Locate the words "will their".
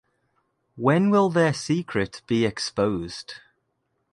1.11-1.53